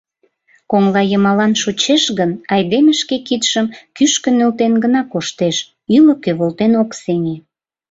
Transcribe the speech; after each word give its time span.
Коҥлайымалан 0.71 1.53
шочеш 1.61 2.03
гын, 2.19 2.31
айдеме 2.53 2.91
шке 3.01 3.17
кидшым 3.27 3.67
кӱшкӧ 3.95 4.29
нӧлтен 4.37 4.73
гына 4.83 5.01
коштеш, 5.11 5.55
ӱлыкӧ 5.95 6.31
волтен 6.39 6.73
ок 6.83 6.89
сеҥе. 7.01 7.35